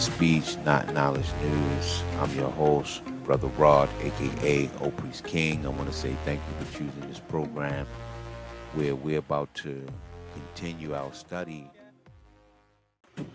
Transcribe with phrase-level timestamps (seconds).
[0.00, 2.02] Speech, Not Knowledge News.
[2.20, 5.64] I'm your host, Brother Rod, aka O Priest King.
[5.64, 7.86] I want to say thank you for choosing this program
[8.74, 9.86] where we're about to
[10.34, 11.70] continue our study.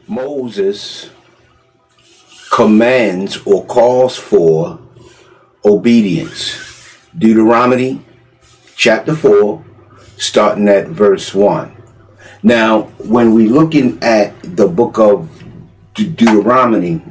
[0.07, 1.09] Moses
[2.51, 4.79] commands or calls for
[5.65, 6.97] obedience.
[7.17, 8.03] Deuteronomy
[8.75, 9.63] chapter 4,
[10.17, 11.75] starting at verse 1.
[12.43, 15.40] Now, when we're looking at the book of
[15.93, 17.01] De- Deuteronomy,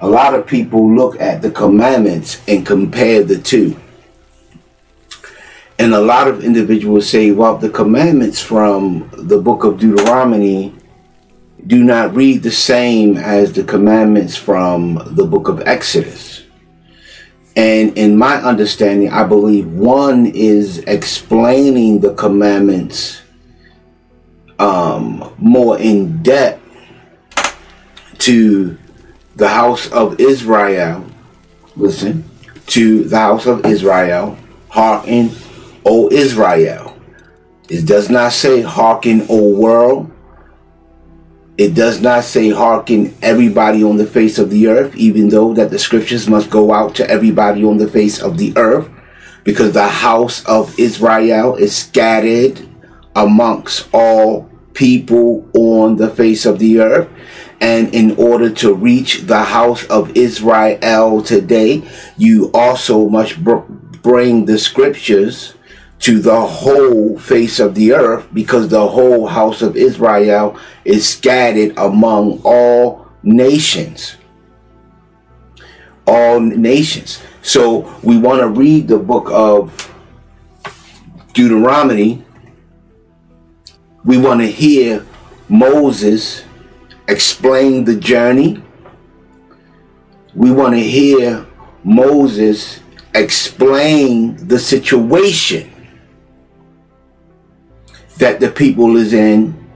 [0.00, 3.76] a lot of people look at the commandments and compare the two.
[5.78, 10.74] And a lot of individuals say, well, the commandments from the book of Deuteronomy
[11.66, 16.42] do not read the same as the commandments from the book of Exodus.
[17.54, 23.20] And in my understanding, I believe one is explaining the commandments
[24.58, 26.61] um, more in depth
[28.22, 28.78] to
[29.34, 31.04] the house of Israel.
[31.74, 32.24] Listen,
[32.66, 35.30] to the house of Israel, hearken,
[35.84, 36.96] O Israel.
[37.68, 40.10] It does not say hearken, O world.
[41.58, 45.70] It does not say hearken everybody on the face of the earth, even though that
[45.70, 48.88] the scriptures must go out to everybody on the face of the earth,
[49.42, 52.68] because the house of Israel is scattered
[53.16, 57.08] amongst all people on the face of the earth.
[57.60, 61.82] And in order to reach the house of Israel today,
[62.16, 63.56] you also must br-
[64.02, 65.54] bring the scriptures
[66.00, 71.72] to the whole face of the earth because the whole house of Israel is scattered
[71.76, 74.16] among all nations.
[76.04, 77.22] All nations.
[77.42, 79.92] So we want to read the book of
[81.34, 82.24] Deuteronomy.
[84.04, 85.06] We want to hear
[85.48, 86.44] Moses
[87.08, 88.62] explain the journey.
[90.34, 91.46] We want to hear
[91.84, 92.80] Moses
[93.14, 95.70] explain the situation
[98.18, 99.70] that the people is in,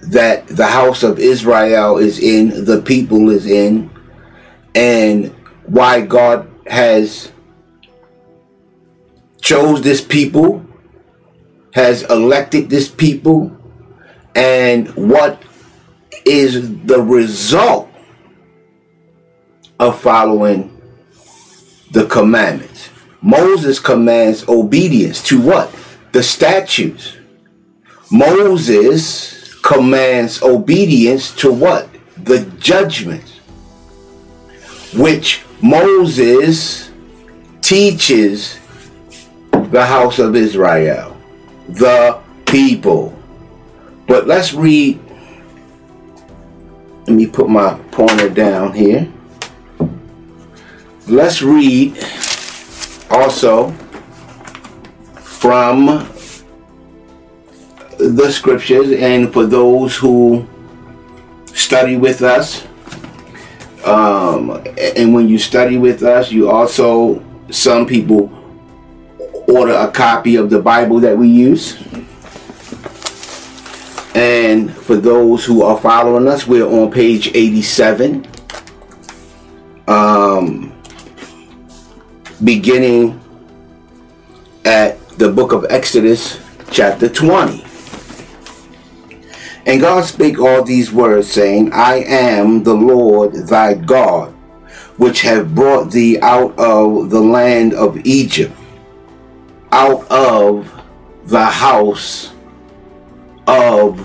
[0.00, 3.90] that the house of Israel is in, the people is in,
[4.74, 5.28] and
[5.66, 7.30] why God has
[9.40, 10.64] chose this people,
[11.74, 13.56] has elected this people,
[14.34, 15.42] and what
[16.24, 17.90] is the result
[19.78, 20.76] of following
[21.90, 22.90] the commandments.
[23.22, 25.74] Moses commands obedience to what?
[26.12, 27.16] The statutes.
[28.10, 31.88] Moses commands obedience to what?
[32.24, 33.38] The judgments.
[34.94, 36.90] Which Moses
[37.60, 38.58] teaches
[39.52, 41.16] the house of Israel,
[41.74, 43.16] the people.
[44.06, 44.98] But let's read.
[47.06, 49.10] Let me put my pointer down here.
[51.06, 51.98] Let's read
[53.10, 53.72] also
[55.16, 56.08] from
[57.98, 60.46] the scriptures and for those who
[61.46, 62.66] study with us
[63.84, 64.62] um,
[64.96, 68.28] and when you study with us you also some people
[69.50, 71.76] order a copy of the bible that we use.
[74.14, 78.26] And for those who are following us we're on page 87
[79.86, 80.72] um,
[82.44, 83.20] beginning
[84.64, 87.64] at the book of Exodus, chapter 20.
[89.66, 94.32] And God spake all these words, saying, I am the Lord thy God,
[94.96, 98.54] which have brought thee out of the land of Egypt,
[99.72, 100.70] out of
[101.24, 102.32] the house
[103.46, 103.98] of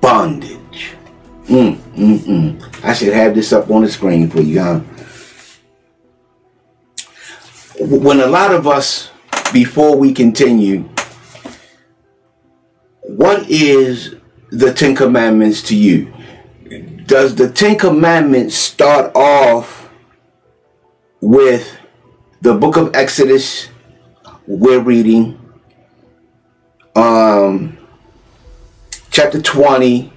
[0.00, 0.92] bondage.
[1.46, 2.84] Mm, mm, mm.
[2.84, 4.80] I should have this up on the screen for you, huh?
[7.78, 9.10] when a lot of us,
[9.52, 10.88] before we continue,
[13.02, 14.16] what is
[14.50, 16.12] the Ten Commandments to you?
[17.06, 19.90] Does the Ten Commandments start off
[21.20, 21.78] with
[22.40, 23.68] the book of Exodus
[24.46, 25.38] we're reading,
[26.94, 27.76] um,
[29.10, 30.12] chapter 20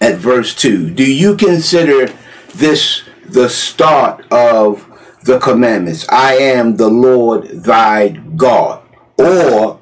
[0.00, 0.90] at verse 2?
[0.90, 2.12] Do you consider
[2.54, 4.86] this the start of
[5.26, 6.06] the commandments.
[6.08, 8.82] I am the Lord thy God.
[9.18, 9.80] Or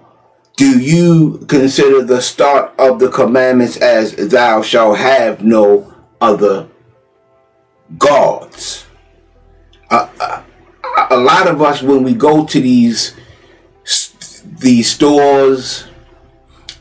[0.56, 6.68] do you consider the start of the commandments as thou shalt have no other
[7.98, 8.86] gods?
[9.90, 10.42] Uh, uh,
[11.10, 13.14] a lot of us, when we go to these
[14.58, 15.86] these stores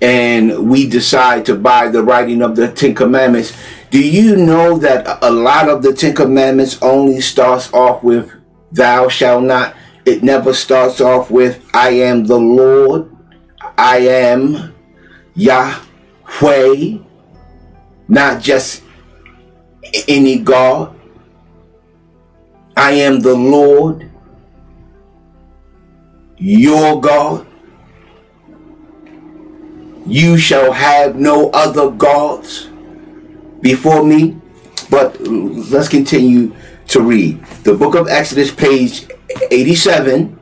[0.01, 3.53] and we decide to buy the writing of the Ten Commandments,
[3.89, 8.31] do you know that a lot of the Ten Commandments only starts off with
[8.71, 9.75] thou shalt not?
[10.05, 13.15] It never starts off with I am the Lord,
[13.77, 14.73] I am
[15.35, 16.97] Yahweh,
[18.07, 18.83] not just
[20.07, 20.99] any God.
[22.75, 24.09] I am the Lord,
[26.43, 27.47] your God.
[30.05, 32.67] You shall have no other gods
[33.61, 34.35] before me.
[34.89, 36.53] But let's continue
[36.89, 37.41] to read.
[37.63, 39.07] The book of Exodus, page
[39.51, 40.37] 87,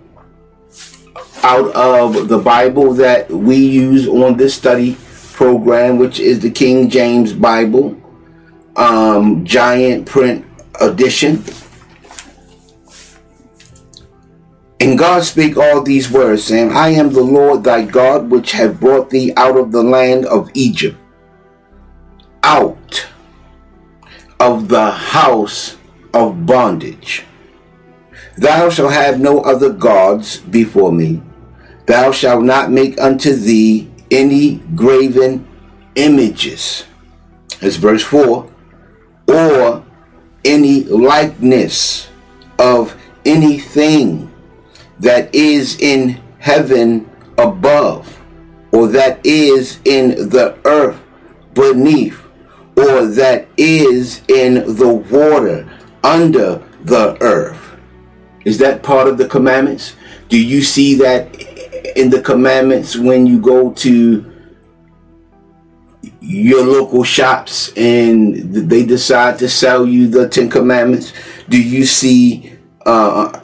[1.43, 4.97] out of the Bible that we use on this study
[5.33, 7.95] program, which is the King James Bible,
[8.75, 10.45] um, giant print
[10.81, 11.43] edition.
[14.81, 18.79] And God spake all these words, saying, I am the Lord thy God, which have
[18.79, 20.97] brought thee out of the land of Egypt,
[22.41, 23.07] out
[24.39, 25.77] of the house
[26.15, 27.25] of bondage.
[28.37, 31.21] Thou shalt have no other gods before me.
[31.85, 35.47] Thou shalt not make unto thee any graven
[35.93, 36.85] images.
[37.59, 38.49] That's verse 4.
[39.27, 39.85] Or
[40.43, 42.09] any likeness
[42.57, 44.30] of anything
[45.01, 48.19] that is in heaven above,
[48.71, 50.99] or that is in the earth
[51.53, 52.19] beneath,
[52.77, 55.67] or that is in the water
[56.03, 57.57] under the earth.
[58.45, 59.95] Is that part of the commandments?
[60.29, 61.35] Do you see that
[61.95, 64.27] in the commandments when you go to
[66.19, 71.13] your local shops and they decide to sell you the Ten Commandments?
[71.49, 73.39] Do you see uh,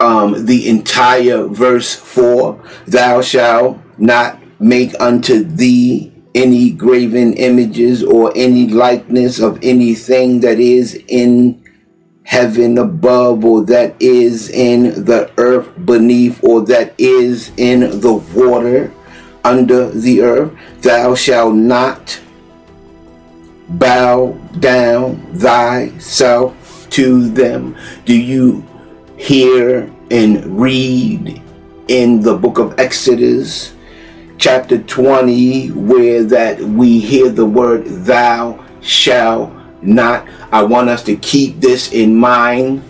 [0.00, 8.32] um, the entire verse 4 Thou shalt not make unto thee any graven images or
[8.36, 11.62] any likeness of anything that is in
[12.24, 18.92] heaven above or that is in the earth beneath or that is in the water
[19.44, 20.52] under the earth.
[20.82, 22.20] Thou shalt not
[23.68, 26.54] bow down thyself
[26.90, 27.76] to them.
[28.04, 28.64] Do you
[29.16, 31.42] hear and read
[31.88, 33.74] in the book of Exodus,
[34.38, 39.52] chapter 20, where that we hear the word thou shall
[39.82, 40.28] not.
[40.52, 42.82] I want us to keep this in mind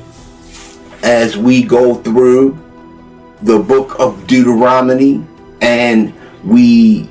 [1.02, 2.58] as we go through
[3.42, 5.24] the book of Deuteronomy
[5.60, 6.12] and
[6.44, 7.08] we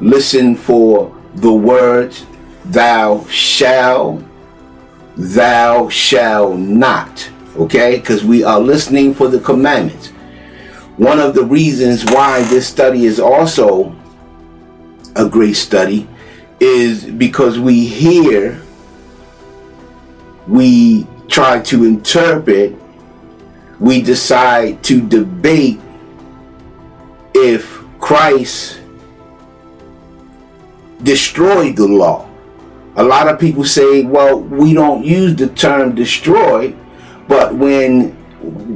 [0.00, 2.26] listen for the words
[2.66, 4.22] thou shall,
[5.16, 7.98] thou shall not okay?
[7.98, 10.08] Because we are listening for the commandments.
[10.96, 13.94] One of the reasons why this study is also
[15.16, 16.08] a great study
[16.60, 18.60] is because we hear,
[20.46, 22.74] we try to interpret,
[23.78, 25.80] we decide to debate
[27.34, 28.80] if Christ
[31.02, 32.28] destroyed the law.
[32.96, 36.74] A lot of people say, well, we don't use the term destroy
[37.28, 38.16] but when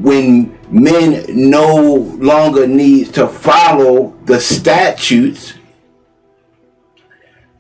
[0.03, 5.55] when men no longer need to follow the statutes,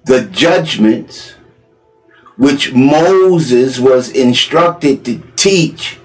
[0.04, 1.34] the judgments
[2.37, 5.99] which Moses was instructed to teach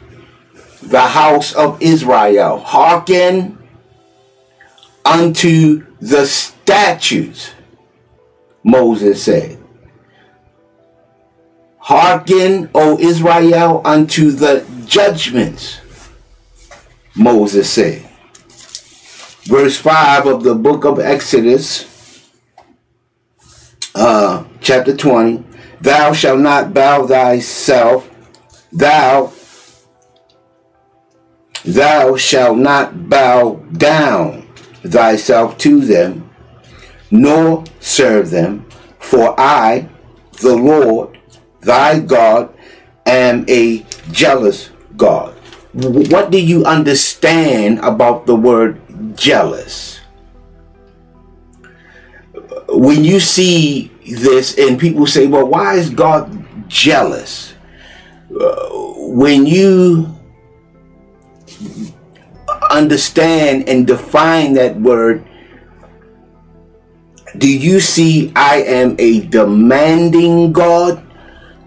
[0.83, 3.57] the house of Israel, hearken
[5.03, 7.51] unto the statutes,
[8.63, 9.57] Moses said.
[11.79, 15.79] Hearken, O Israel, unto the judgments,
[17.15, 18.03] Moses said.
[19.43, 21.85] Verse 5 of the book of Exodus,
[23.95, 25.43] uh, chapter 20
[25.79, 28.09] Thou shalt not bow thyself,
[28.71, 29.31] thou,
[31.63, 34.47] thou shalt not bow down
[34.83, 36.29] thyself to them,
[37.11, 38.65] nor serve them,
[38.99, 39.87] for I,
[40.41, 41.19] the Lord
[41.61, 42.53] thy God,
[43.05, 45.33] am a jealous God.
[45.73, 48.81] What do you understand about the word
[49.15, 49.99] jealous?
[52.69, 56.27] When you see this and people say, well, why is God
[56.67, 57.53] jealous?
[58.29, 58.69] Uh,
[59.13, 60.09] when you
[62.71, 65.23] understand and define that word,
[67.37, 71.03] do you see I am a demanding God?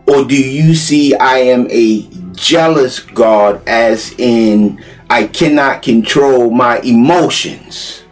[0.07, 2.10] Or do you see I am a
[2.41, 8.03] jealous God, as in I cannot control my emotions.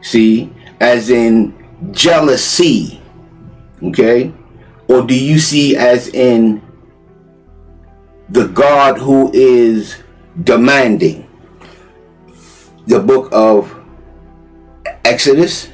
[0.00, 0.50] See,
[0.80, 1.54] as in
[1.92, 3.00] jealousy?
[3.82, 4.32] Okay?
[4.88, 6.62] Or do you see as in
[8.30, 10.02] the God who is
[10.42, 11.28] demanding?
[12.86, 13.76] The book of
[15.04, 15.68] Exodus,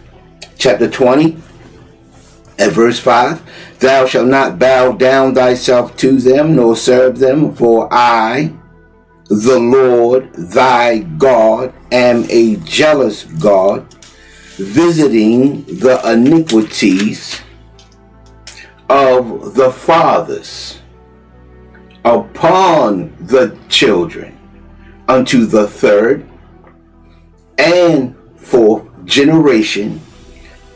[0.59, 1.41] chapter 20,
[2.59, 3.43] at verse 5
[3.79, 8.53] Thou shalt not bow down thyself to them, nor serve them, for I,
[9.29, 13.87] the Lord thy God, am a jealous God,
[14.57, 17.41] visiting the iniquities
[18.89, 20.81] of the fathers
[22.05, 24.39] upon the children
[25.09, 26.27] unto the third
[27.59, 30.01] and fourth generation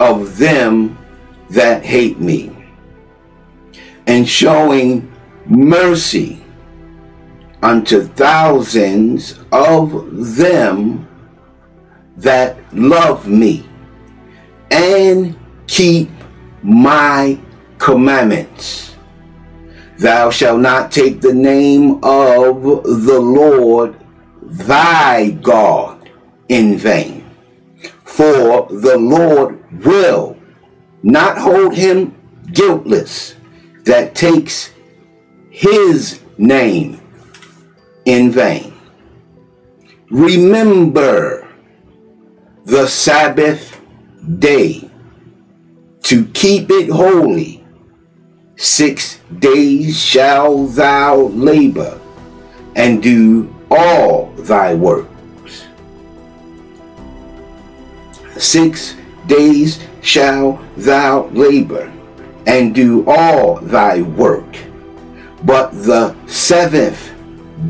[0.01, 0.99] of them
[1.51, 2.51] that hate me,
[4.07, 5.11] and showing
[5.47, 6.43] mercy
[7.63, 11.07] unto thousands of them
[12.17, 13.67] that love me
[14.71, 16.11] and keep
[16.63, 17.39] my
[17.79, 18.97] commandments.
[19.99, 23.97] Thou shalt not take the name of the Lord
[24.43, 26.11] thy God
[26.49, 27.31] in vain.
[28.05, 30.40] For the Lord will
[31.03, 32.15] not hold him
[32.53, 33.35] guiltless
[33.85, 34.71] that takes
[35.51, 37.01] his name
[38.05, 38.73] in vain.
[40.11, 41.49] Remember
[42.65, 43.81] the Sabbath
[44.39, 44.91] day
[46.03, 47.65] to keep it holy.
[48.57, 51.99] Six days shall thou labor
[52.77, 55.67] and do all thy works.
[58.37, 61.93] Six days shall thou labor
[62.47, 64.57] and do all thy work.
[65.45, 67.13] But the seventh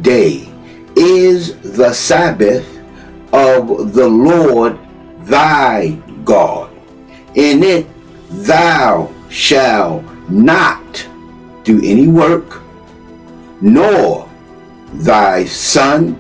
[0.03, 0.49] day
[0.97, 2.67] is the Sabbath
[3.33, 4.79] of the Lord
[5.21, 5.91] thy
[6.25, 6.71] God.
[7.35, 7.87] In it
[8.29, 11.07] thou shalt not
[11.65, 12.61] do any work,
[13.61, 14.29] nor
[14.95, 16.17] thy son,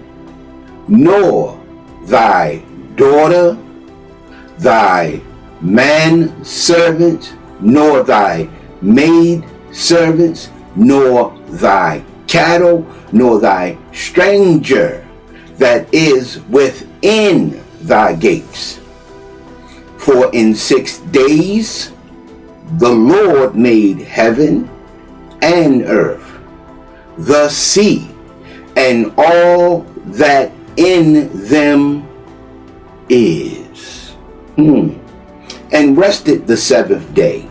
[0.86, 1.60] nor
[2.04, 2.62] thy
[2.94, 3.56] daughter,
[4.58, 5.20] thy
[5.60, 8.48] man servants, nor thy
[8.80, 15.06] maid servants, nor thy cattle, nor thy stranger
[15.58, 18.80] that is within thy gates.
[19.98, 21.92] For in six days
[22.78, 24.70] the Lord made heaven
[25.42, 26.38] and earth,
[27.18, 28.10] the sea,
[28.76, 29.80] and all
[30.16, 32.08] that in them
[33.08, 34.10] is.
[34.56, 34.99] Hmm
[35.72, 37.48] and rested the seventh day.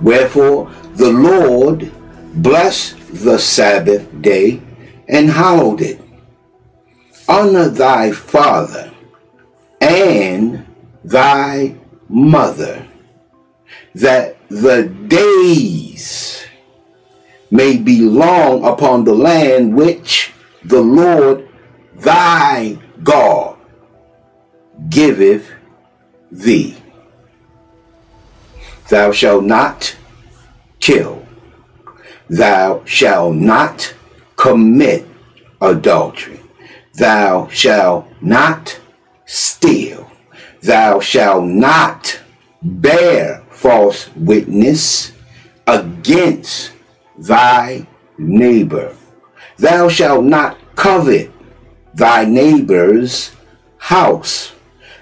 [0.00, 1.92] Wherefore the Lord
[2.34, 4.60] blessed the Sabbath day
[5.08, 6.00] and hallowed it.
[7.28, 8.92] Honor thy father
[9.80, 10.66] and
[11.04, 11.76] thy
[12.08, 12.86] mother,
[13.94, 16.46] that the days
[17.50, 20.32] may be long upon the land which
[20.64, 21.48] the Lord
[21.94, 23.56] thy God
[24.88, 25.50] giveth
[26.30, 26.76] thee.
[28.88, 29.96] Thou shalt not
[30.80, 31.26] kill.
[32.28, 33.94] Thou shalt not
[34.36, 35.06] commit
[35.60, 36.40] adultery.
[36.94, 38.78] Thou shalt not
[39.24, 40.10] steal.
[40.62, 42.20] Thou shalt not
[42.62, 45.12] bear false witness
[45.66, 46.72] against
[47.18, 47.86] thy
[48.18, 48.94] neighbor.
[49.58, 51.30] Thou shalt not covet
[51.94, 53.32] thy neighbor's
[53.78, 54.52] house.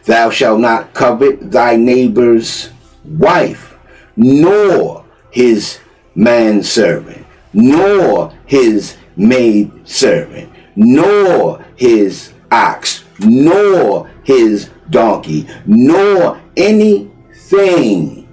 [0.07, 2.71] Thou shalt not covet thy neighbor's
[3.05, 3.77] wife,
[4.17, 5.79] nor his
[6.15, 18.29] manservant, nor his maidservant, nor his ox, nor his donkey, nor anything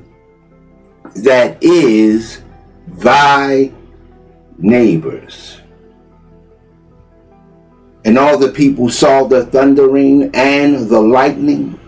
[1.15, 2.41] that is
[2.87, 3.71] thy
[4.57, 5.60] neighbor's.
[8.03, 11.79] And all the people saw the thundering and the lightning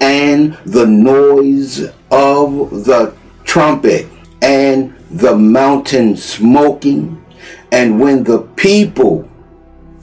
[0.00, 4.06] and the noise of the trumpet
[4.42, 7.24] and the mountain smoking.
[7.72, 9.28] And when the people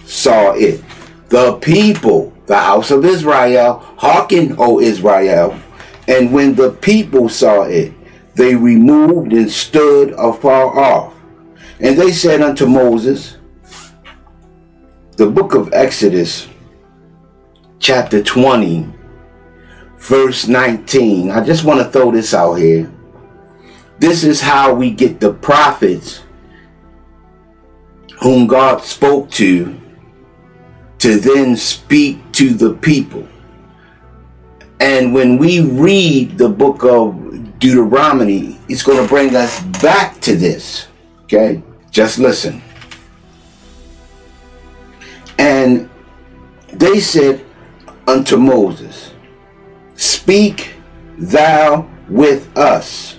[0.06, 0.84] saw it,
[1.30, 5.60] the people, the house of Israel, hearken, O Israel.
[6.08, 7.94] And when the people saw it,
[8.36, 11.14] they removed and stood afar off.
[11.80, 13.38] And they said unto Moses,
[15.24, 16.50] the book of Exodus,
[17.80, 18.86] chapter 20,
[19.98, 21.32] verse 19.
[21.32, 22.92] I just want to throw this out here.
[24.00, 26.24] This is how we get the prophets
[28.20, 29.80] whom God spoke to
[30.98, 33.25] to then speak to the people.
[34.82, 40.36] And when we read the book of Deuteronomy, it's going to bring us back to
[40.36, 40.88] this.
[41.24, 41.63] Okay?
[41.92, 42.62] Just listen.
[46.94, 47.44] They said
[48.06, 49.14] unto Moses,
[49.96, 50.76] Speak
[51.18, 53.18] thou with us,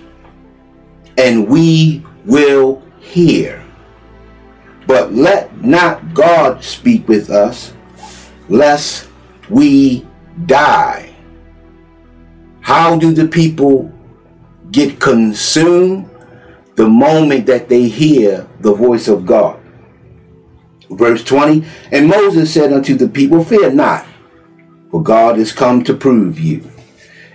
[1.19, 3.64] and we will hear.
[4.87, 7.73] But let not God speak with us,
[8.49, 9.09] lest
[9.50, 10.07] we
[10.47, 11.12] die.
[12.61, 13.93] How do the people
[14.71, 16.09] get consumed?
[16.76, 19.63] The moment that they hear the voice of God.
[20.96, 24.06] Verse 20 And Moses said unto the people, Fear not,
[24.90, 26.68] for God is come to prove you,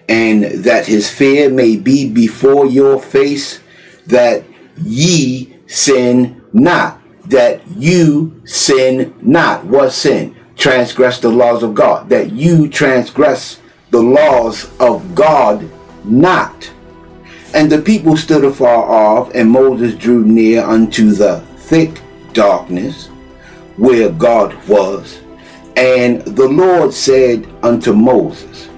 [0.07, 3.59] and that his fear may be before your face,
[4.07, 4.43] that
[4.77, 9.65] ye sin not, that you sin not.
[9.65, 10.35] What sin?
[10.55, 13.59] Transgress the laws of God, that you transgress
[13.91, 15.69] the laws of God
[16.03, 16.71] not.
[17.53, 22.01] And the people stood afar off, and Moses drew near unto the thick
[22.33, 23.09] darkness
[23.79, 25.21] where God was.
[25.75, 28.69] And the Lord said unto Moses,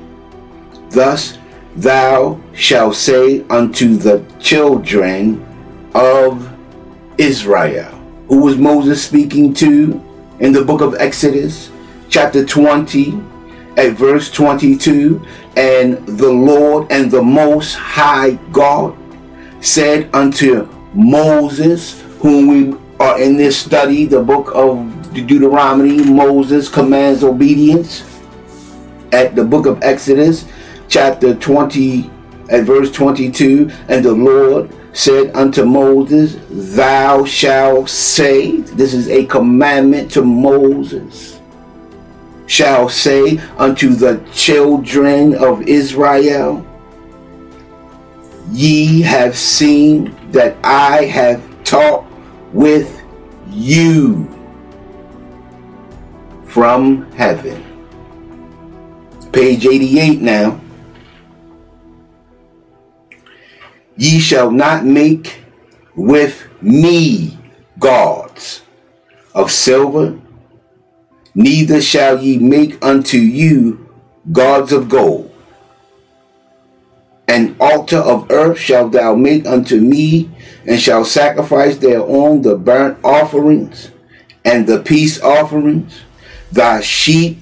[0.91, 1.39] Thus
[1.75, 5.46] thou shalt say unto the children
[5.96, 6.53] of
[7.17, 7.89] Israel.
[8.27, 10.01] Who was Moses speaking to
[10.39, 11.72] in the book of Exodus,
[12.09, 13.20] chapter 20,
[13.77, 15.22] at verse 22
[15.55, 18.96] and the Lord and the Most High God
[19.61, 27.24] said unto Moses, whom we are in this study, the book of Deuteronomy, Moses commands
[27.24, 28.03] obedience.
[29.11, 30.46] At the book of Exodus,
[30.87, 32.09] chapter 20,
[32.50, 36.37] at verse 22, and the Lord said unto Moses,
[36.75, 41.42] Thou shalt say, this is a commandment to Moses
[42.51, 46.68] shall say unto the children of Israel,
[48.51, 52.10] Ye have seen that I have taught
[52.53, 53.01] with
[53.50, 54.27] you
[56.46, 57.64] from heaven.
[59.31, 60.59] Page 88 now.
[63.98, 65.42] Ye shall not make
[65.96, 67.37] with me
[67.79, 68.61] gods
[69.33, 70.20] of silver
[71.35, 73.90] neither shall ye make unto you
[74.31, 75.30] gods of gold.
[77.31, 80.29] An altar of earth shalt thou make unto me,
[80.65, 83.89] and shall sacrifice thereon the burnt offerings
[84.44, 86.01] and the peace offerings,
[86.51, 87.37] thy sheep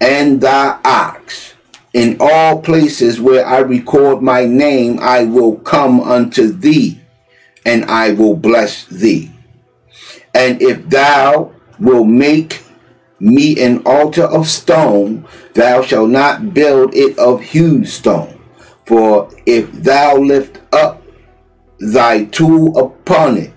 [0.00, 1.54] and thy ox.
[1.92, 7.00] In all places where I record my name, I will come unto thee,
[7.66, 9.32] and I will bless thee.
[10.32, 12.62] And if thou will make
[13.18, 18.33] me an altar of stone, thou shalt not build it of hewed stone.
[18.86, 21.02] For if thou lift up
[21.80, 23.52] thy tool upon it,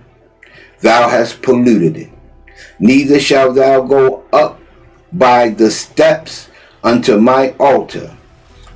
[0.82, 2.10] thou hast polluted it.
[2.80, 4.60] Neither shalt thou go up
[5.12, 6.50] by the steps
[6.84, 8.16] unto my altar,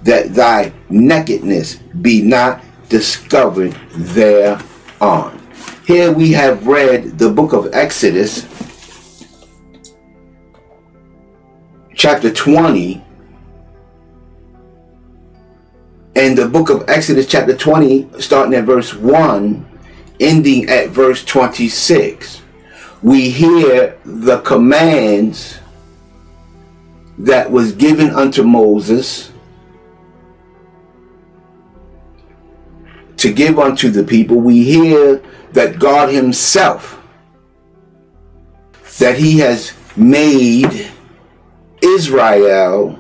[0.03, 5.39] that thy nakedness be not discovered thereon.
[5.85, 8.45] Here we have read the book of Exodus
[11.95, 13.03] chapter 20
[16.15, 19.65] and the book of Exodus chapter 20 starting at verse 1
[20.19, 22.41] ending at verse 26
[23.01, 25.59] we hear the commands
[27.17, 29.31] that was given unto Moses
[33.17, 34.37] to give unto the people.
[34.37, 35.21] We hear
[35.51, 36.99] that God himself
[38.97, 40.91] that he has made
[41.81, 42.97] Israel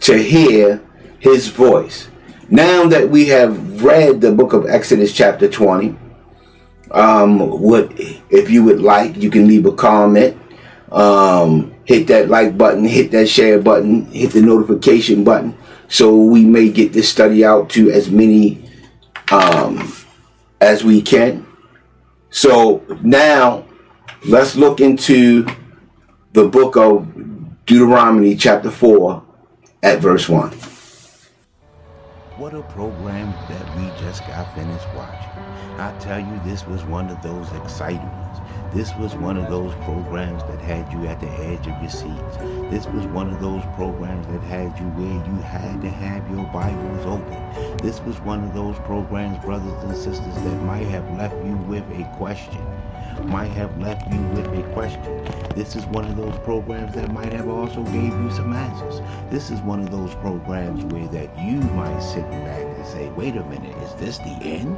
[0.00, 0.82] to hear
[1.18, 2.08] his voice.
[2.48, 5.96] Now that we have read the book of Exodus chapter 20,
[6.90, 7.92] um, what
[8.30, 10.36] if you would like, you can leave a comment.
[10.90, 15.54] Um, hit that like button, hit that share button, hit the notification button,
[15.88, 18.70] so we may get this study out to as many
[19.30, 19.92] um,
[20.62, 21.46] as we can.
[22.30, 23.66] So now
[24.26, 25.46] let's look into
[26.32, 27.06] the book of
[27.66, 29.22] Deuteronomy, chapter 4,
[29.82, 30.77] at verse 1.
[32.38, 35.28] What a program that we just got finished watching.
[35.76, 38.38] I tell you, this was one of those exciting ones.
[38.72, 42.36] This was one of those programs that had you at the edge of your seats.
[42.70, 46.46] This was one of those programs that had you where you had to have your
[46.52, 47.76] Bibles open.
[47.78, 51.82] This was one of those programs, brothers and sisters, that might have left you with
[51.90, 52.64] a question
[53.24, 55.24] might have left you with a question.
[55.54, 59.00] This is one of those programs that might have also gave you some answers.
[59.30, 63.36] This is one of those programs where that you might sit back and say, wait
[63.36, 64.76] a minute, is this the end?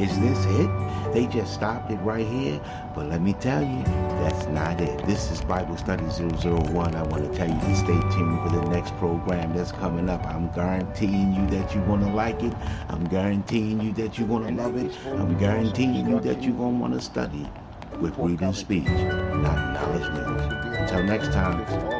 [0.00, 1.12] Is this it?
[1.12, 2.60] They just stopped it right here.
[2.94, 3.82] But let me tell you,
[4.22, 5.04] that's not it.
[5.06, 6.94] This is Bible Study 001.
[6.94, 10.26] I want to tell you to stay tuned for the next program that's coming up.
[10.26, 12.54] I'm guaranteeing you that you're going to like it.
[12.88, 14.96] I'm guaranteeing you that you're going to love it.
[15.06, 17.46] I'm guaranteeing you that you're going to want to study
[18.00, 20.78] with reading speech, not knowledge news.
[20.78, 21.92] Until next time.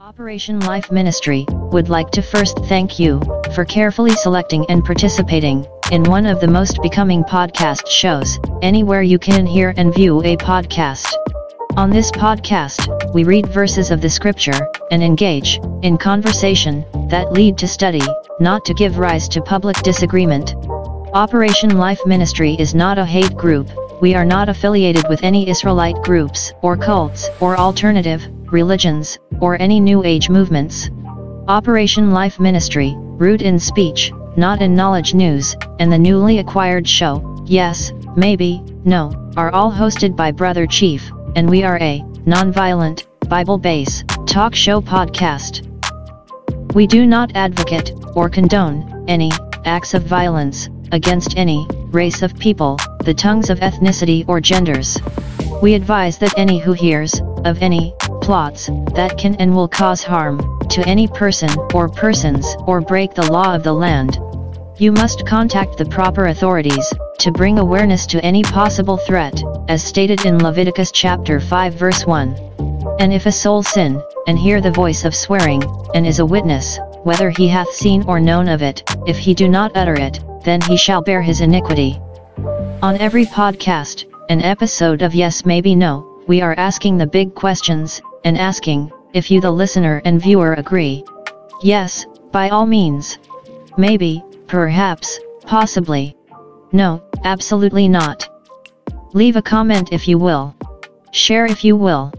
[0.00, 3.20] Operation Life Ministry would like to first thank you
[3.54, 9.18] for carefully selecting and participating in one of the most becoming podcast shows anywhere you
[9.18, 11.14] can hear and view a podcast.
[11.76, 17.58] On this podcast, we read verses of the scripture and engage in conversation that lead
[17.58, 18.02] to study,
[18.38, 20.54] not to give rise to public disagreement.
[21.12, 23.68] Operation Life Ministry is not a hate group.
[24.00, 29.80] We are not affiliated with any Israelite groups or cults or alternative religions or any
[29.80, 30.88] new age movements.
[31.48, 37.44] Operation Life Ministry, root in speech, not in knowledge news, and the newly acquired show,
[37.44, 44.04] yes, maybe, no, are all hosted by Brother Chief and we are a non-violent, Bible-based
[44.26, 45.66] talk show podcast.
[46.74, 49.30] We do not advocate or condone any
[49.64, 54.98] acts of violence against any race of people, the tongues of ethnicity or genders.
[55.62, 60.58] We advise that any who hears of any plots that can and will cause harm
[60.68, 64.18] to any person or persons or break the law of the land
[64.80, 70.26] you must contact the proper authorities to bring awareness to any possible threat, as stated
[70.26, 72.34] in Leviticus chapter 5 verse 1.
[72.98, 75.62] And if a soul sin, and hear the voice of swearing,
[75.94, 79.48] and is a witness, whether he hath seen or known of it, if he do
[79.48, 82.00] not utter it, then he shall bear his iniquity.
[82.82, 88.02] On every podcast, an episode of Yes Maybe No, we are asking the big questions,
[88.24, 91.04] and asking, if you the listener and viewer agree.
[91.62, 93.20] Yes, by all means.
[93.78, 96.16] Maybe, Perhaps, possibly.
[96.72, 98.28] No, absolutely not.
[99.12, 100.54] Leave a comment if you will.
[101.10, 102.12] Share if you will.